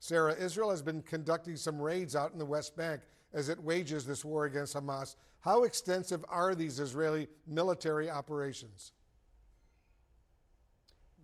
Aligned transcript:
Sara, 0.00 0.34
Israel 0.34 0.70
has 0.70 0.82
been 0.82 1.02
conducting 1.02 1.56
some 1.56 1.80
raids 1.80 2.14
out 2.14 2.32
in 2.32 2.38
the 2.38 2.46
West 2.46 2.76
Bank 2.76 3.02
as 3.32 3.48
it 3.48 3.62
wages 3.62 4.06
this 4.06 4.24
war 4.24 4.44
against 4.44 4.74
Hamas. 4.74 5.16
How 5.40 5.64
extensive 5.64 6.24
are 6.28 6.54
these 6.54 6.80
Israeli 6.80 7.28
military 7.46 8.10
operations? 8.10 8.92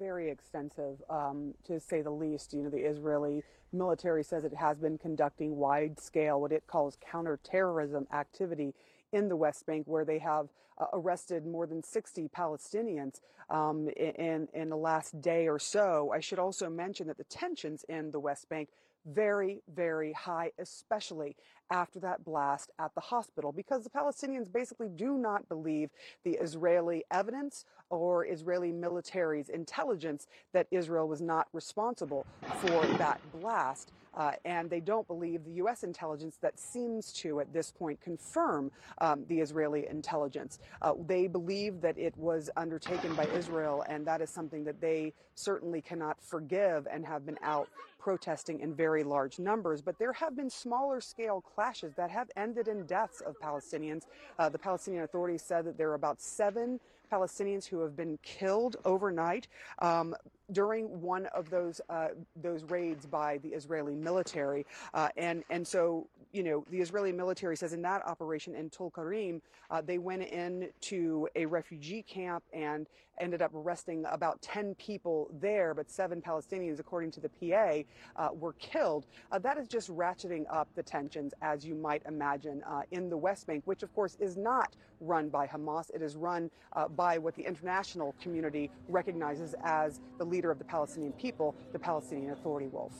very 0.00 0.30
extensive, 0.30 1.00
um, 1.10 1.54
to 1.62 1.78
say 1.78 2.00
the 2.00 2.10
least. 2.10 2.54
You 2.54 2.62
know, 2.62 2.70
the 2.70 2.78
Israeli 2.78 3.44
military 3.72 4.24
says 4.24 4.44
it 4.44 4.54
has 4.54 4.78
been 4.78 4.98
conducting 4.98 5.56
wide 5.56 6.00
scale, 6.00 6.40
what 6.40 6.50
it 6.50 6.66
calls 6.66 6.96
counterterrorism 7.08 8.08
activity 8.12 8.74
in 9.12 9.28
the 9.28 9.36
West 9.36 9.66
Bank, 9.66 9.86
where 9.86 10.04
they 10.04 10.18
have 10.18 10.48
uh, 10.78 10.86
arrested 10.92 11.46
more 11.46 11.66
than 11.66 11.82
60 11.82 12.28
Palestinians 12.36 13.20
um, 13.50 13.88
in, 13.96 14.48
in 14.54 14.68
the 14.68 14.76
last 14.76 15.20
day 15.20 15.48
or 15.48 15.58
so. 15.58 16.12
I 16.14 16.20
should 16.20 16.38
also 16.38 16.70
mention 16.70 17.06
that 17.08 17.18
the 17.18 17.24
tensions 17.24 17.84
in 17.88 18.10
the 18.10 18.20
West 18.20 18.48
Bank 18.48 18.68
very, 19.06 19.62
very 19.74 20.12
high, 20.12 20.52
especially 20.58 21.36
after 21.70 22.00
that 22.00 22.24
blast 22.24 22.70
at 22.78 22.94
the 22.94 23.00
hospital, 23.00 23.52
because 23.52 23.84
the 23.84 23.90
Palestinians 23.90 24.50
basically 24.52 24.88
do 24.88 25.16
not 25.16 25.48
believe 25.48 25.90
the 26.24 26.32
Israeli 26.32 27.04
evidence 27.10 27.64
or 27.88 28.26
Israeli 28.26 28.72
military's 28.72 29.48
intelligence 29.48 30.26
that 30.52 30.66
Israel 30.70 31.08
was 31.08 31.20
not 31.20 31.48
responsible 31.52 32.26
for 32.60 32.86
that 32.98 33.20
blast. 33.40 33.92
Uh, 34.14 34.32
and 34.44 34.68
they 34.68 34.80
don't 34.80 35.06
believe 35.06 35.44
the 35.44 35.52
U.S. 35.52 35.84
intelligence 35.84 36.36
that 36.42 36.58
seems 36.58 37.12
to, 37.12 37.40
at 37.40 37.52
this 37.52 37.70
point, 37.70 38.00
confirm 38.00 38.70
um, 38.98 39.24
the 39.28 39.40
Israeli 39.40 39.86
intelligence. 39.88 40.58
Uh, 40.82 40.94
they 41.06 41.26
believe 41.26 41.80
that 41.80 41.96
it 41.96 42.16
was 42.16 42.50
undertaken 42.56 43.14
by 43.14 43.24
Israel, 43.26 43.84
and 43.88 44.06
that 44.06 44.20
is 44.20 44.30
something 44.30 44.64
that 44.64 44.80
they 44.80 45.12
certainly 45.34 45.80
cannot 45.80 46.20
forgive 46.22 46.86
and 46.90 47.06
have 47.06 47.24
been 47.24 47.38
out 47.42 47.68
protesting 47.98 48.60
in 48.60 48.74
very 48.74 49.04
large 49.04 49.38
numbers. 49.38 49.80
But 49.80 49.98
there 49.98 50.12
have 50.12 50.36
been 50.36 50.50
smaller 50.50 51.00
scale 51.00 51.40
clashes 51.40 51.94
that 51.96 52.10
have 52.10 52.30
ended 52.36 52.68
in 52.68 52.86
deaths 52.86 53.20
of 53.20 53.38
Palestinians. 53.40 54.02
Uh, 54.38 54.48
the 54.48 54.58
Palestinian 54.58 55.04
authorities 55.04 55.42
said 55.42 55.64
that 55.66 55.78
there 55.78 55.90
are 55.90 55.94
about 55.94 56.20
seven 56.20 56.80
Palestinians 57.10 57.66
who 57.66 57.80
have 57.80 57.96
been 57.96 58.18
killed 58.22 58.76
overnight. 58.84 59.48
Um, 59.80 60.14
during 60.52 61.00
one 61.00 61.26
of 61.26 61.50
those 61.50 61.80
uh, 61.88 62.08
those 62.36 62.64
raids 62.64 63.06
by 63.06 63.38
the 63.38 63.48
Israeli 63.48 63.94
military, 63.94 64.66
uh, 64.94 65.08
and 65.16 65.44
and 65.50 65.66
so 65.66 66.06
you 66.32 66.42
know 66.42 66.64
the 66.70 66.78
Israeli 66.80 67.12
military 67.12 67.56
says 67.56 67.72
in 67.72 67.82
that 67.82 68.04
operation 68.06 68.54
in 68.54 68.70
Tulkarim, 68.70 69.40
uh, 69.70 69.80
they 69.80 69.98
went 69.98 70.22
into 70.22 71.28
a 71.36 71.46
refugee 71.46 72.02
camp 72.02 72.42
and 72.52 72.88
ended 73.20 73.42
up 73.42 73.54
arresting 73.54 74.04
about 74.10 74.40
10 74.40 74.74
people 74.76 75.30
there, 75.40 75.74
but 75.74 75.90
seven 75.90 76.22
Palestinians, 76.22 76.80
according 76.80 77.10
to 77.10 77.20
the 77.20 77.28
PA, 77.28 77.82
uh, 78.16 78.28
were 78.32 78.54
killed. 78.54 79.06
Uh, 79.30 79.38
that 79.38 79.58
is 79.58 79.68
just 79.68 79.90
ratcheting 79.94 80.44
up 80.50 80.68
the 80.74 80.82
tensions, 80.82 81.34
as 81.42 81.62
you 81.62 81.74
might 81.74 82.02
imagine, 82.06 82.62
uh, 82.66 82.80
in 82.92 83.10
the 83.10 83.16
West 83.16 83.46
Bank, 83.46 83.62
which 83.66 83.82
of 83.82 83.94
course 83.94 84.16
is 84.20 84.38
not 84.38 84.74
run 85.00 85.28
by 85.28 85.46
Hamas. 85.46 85.90
It 85.94 86.00
is 86.00 86.16
run 86.16 86.50
by 86.96 86.99
what 87.00 87.34
the 87.34 87.42
international 87.42 88.14
community 88.20 88.70
recognizes 88.88 89.54
as 89.64 90.00
the 90.18 90.24
leader 90.24 90.50
of 90.50 90.58
the 90.58 90.64
Palestinian 90.64 91.12
people, 91.12 91.54
the 91.72 91.78
Palestinian 91.78 92.32
Authority, 92.32 92.66
Wolf. 92.66 92.92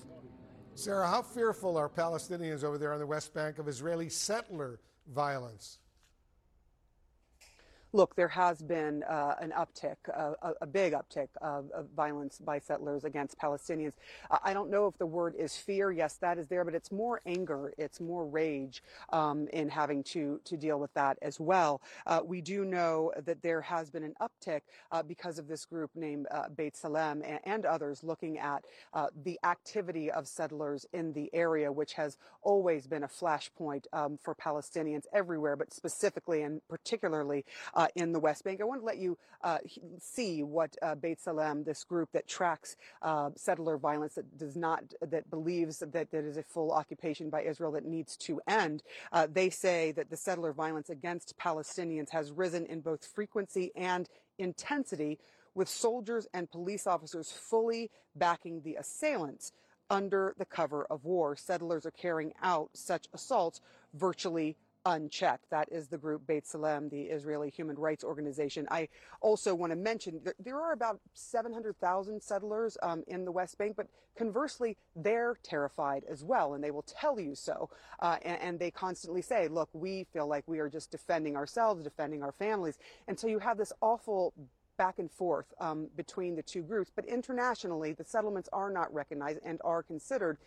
Sara, 0.74 1.06
how 1.06 1.20
fearful 1.20 1.76
are 1.76 1.88
Palestinians 1.88 2.64
over 2.64 2.78
there 2.78 2.92
on 2.94 2.98
the 2.98 3.06
West 3.06 3.34
Bank 3.34 3.58
of 3.58 3.68
Israeli 3.68 4.08
settler 4.08 4.80
violence? 5.12 5.78
Look, 7.92 8.14
there 8.14 8.28
has 8.28 8.62
been 8.62 9.02
uh, 9.02 9.34
an 9.40 9.52
uptick, 9.58 9.96
uh, 10.14 10.34
a, 10.42 10.52
a, 10.62 10.66
big 10.66 10.92
uptick 10.92 11.26
of, 11.42 11.68
of, 11.72 11.88
violence 11.96 12.38
by 12.38 12.60
settlers 12.60 13.02
against 13.02 13.36
Palestinians. 13.36 13.94
Uh, 14.30 14.38
I 14.44 14.54
don't 14.54 14.70
know 14.70 14.86
if 14.86 14.96
the 14.96 15.06
word 15.06 15.34
is 15.36 15.56
fear. 15.56 15.90
Yes, 15.90 16.14
that 16.18 16.38
is 16.38 16.46
there, 16.46 16.64
but 16.64 16.74
it's 16.76 16.92
more 16.92 17.20
anger, 17.26 17.72
it's 17.78 18.00
more 18.00 18.24
rage 18.26 18.84
um, 19.12 19.48
in 19.52 19.68
having 19.68 20.04
to 20.04 20.40
to 20.44 20.56
deal 20.56 20.78
with 20.78 20.94
that 20.94 21.18
as 21.20 21.40
well. 21.40 21.82
Uh, 22.06 22.20
we 22.24 22.40
do 22.40 22.64
know 22.64 23.12
that 23.24 23.42
there 23.42 23.60
has 23.60 23.90
been 23.90 24.04
an 24.04 24.14
uptick 24.20 24.60
uh, 24.92 25.02
because 25.02 25.40
of 25.40 25.48
this 25.48 25.64
group 25.64 25.90
named 25.96 26.28
uh, 26.30 26.44
B'Tselem 26.54 27.22
and, 27.24 27.40
and, 27.44 27.66
others 27.66 28.02
looking 28.04 28.38
at 28.38 28.64
the 29.24 29.38
activity 29.44 30.10
of 30.10 30.26
settlers 30.26 30.86
in 30.92 31.12
the 31.12 31.28
area, 31.32 31.70
which 31.70 31.92
has 31.94 32.16
always 32.42 32.86
been 32.86 33.02
a 33.02 33.08
flashpoint 33.08 33.84
um, 33.92 34.18
for 34.22 34.34
Palestinians 34.34 35.04
everywhere, 35.12 35.56
but 35.56 35.72
specifically 35.74 36.42
and 36.42 36.60
particularly 36.68 37.44
uh, 37.80 37.86
in 37.94 38.12
the 38.12 38.20
West 38.20 38.44
Bank. 38.44 38.60
I 38.60 38.64
want 38.64 38.82
to 38.82 38.84
let 38.84 38.98
you 38.98 39.16
uh, 39.42 39.56
see 39.98 40.42
what 40.42 40.76
uh, 40.82 40.94
B'Tselem, 40.94 41.64
this 41.64 41.82
group 41.82 42.10
that 42.12 42.28
tracks 42.28 42.76
uh, 43.00 43.30
settler 43.36 43.78
violence 43.78 44.16
that 44.16 44.36
does 44.36 44.54
not, 44.54 44.84
that 45.00 45.30
believes 45.30 45.78
that 45.78 46.10
there 46.10 46.26
is 46.26 46.36
a 46.36 46.42
full 46.42 46.72
occupation 46.72 47.30
by 47.30 47.42
Israel 47.42 47.72
that 47.72 47.86
needs 47.86 48.18
to 48.18 48.38
end. 48.46 48.82
Uh, 49.12 49.26
they 49.32 49.48
say 49.48 49.92
that 49.92 50.10
the 50.10 50.16
settler 50.16 50.52
violence 50.52 50.90
against 50.90 51.38
Palestinians 51.38 52.10
has 52.10 52.32
risen 52.32 52.66
in 52.66 52.82
both 52.82 53.06
frequency 53.06 53.72
and 53.74 54.10
intensity, 54.38 55.18
with 55.54 55.68
soldiers 55.68 56.28
and 56.34 56.50
police 56.50 56.86
officers 56.86 57.32
fully 57.32 57.90
backing 58.14 58.60
the 58.62 58.76
assailants 58.76 59.52
under 59.88 60.34
the 60.38 60.44
cover 60.44 60.84
of 60.90 61.04
war. 61.04 61.34
Settlers 61.34 61.86
are 61.86 61.90
carrying 61.90 62.32
out 62.42 62.70
such 62.74 63.08
assaults 63.14 63.60
virtually 63.94 64.56
unchecked. 64.86 65.50
That 65.50 65.68
is 65.70 65.88
the 65.88 65.98
group 65.98 66.26
B'Tselem, 66.26 66.90
the 66.90 67.02
Israeli 67.02 67.50
human 67.50 67.76
rights 67.76 68.04
organization. 68.04 68.66
I 68.70 68.88
also 69.20 69.54
want 69.54 69.72
to 69.72 69.76
mention 69.76 70.20
there, 70.24 70.34
there 70.38 70.60
are 70.60 70.72
about 70.72 71.00
700,000 71.14 72.22
settlers 72.22 72.76
um, 72.82 73.04
in 73.06 73.24
the 73.24 73.32
West 73.32 73.58
Bank, 73.58 73.74
but 73.76 73.86
conversely, 74.16 74.76
they're 74.96 75.38
terrified 75.42 76.04
as 76.10 76.24
well, 76.24 76.54
and 76.54 76.62
they 76.62 76.70
will 76.70 76.82
tell 76.82 77.18
you 77.20 77.34
so. 77.34 77.70
Uh, 78.00 78.16
and, 78.22 78.40
and, 78.40 78.58
they 78.58 78.70
constantly 78.70 79.22
say, 79.22 79.48
look, 79.48 79.68
we 79.72 80.06
feel 80.12 80.26
like 80.26 80.44
we 80.46 80.58
are 80.58 80.68
just 80.68 80.90
defending 80.90 81.36
ourselves, 81.36 81.84
defending 81.84 82.22
our 82.22 82.32
families. 82.32 82.78
And 83.08 83.18
so 83.18 83.26
you 83.26 83.38
have 83.38 83.56
this 83.56 83.72
awful 83.80 84.34
back 84.76 84.98
and 84.98 85.10
forth 85.10 85.52
um, 85.60 85.88
between 85.94 86.34
the 86.34 86.42
two 86.42 86.62
groups. 86.62 86.90
But 86.94 87.04
internationally, 87.04 87.92
the 87.92 88.04
settlements 88.04 88.48
are 88.50 88.70
not 88.70 88.92
recognized 88.94 89.40
and 89.44 89.60
are 89.62 89.82
considered 89.82 90.38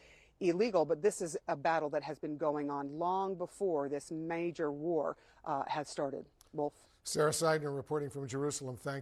illegal, 0.44 0.86
but 0.86 1.02
this 1.02 1.22
is 1.22 1.38
a 1.48 1.56
battle 1.56 1.90
that 1.90 2.04
has 2.04 2.20
been 2.20 2.38
going 2.38 2.70
on 2.70 3.00
long 3.00 3.36
before 3.36 3.90
this 3.90 4.12
major 4.12 4.72
war 4.72 5.18
uh, 5.46 5.64
has 5.68 5.90
started. 5.90 6.26
Wolf. 6.54 6.74
Sara 7.04 7.32
Sidner 7.32 7.76
reporting 7.76 8.10
from 8.10 8.28
Jerusalem. 8.28 8.78
Thank 8.78 9.02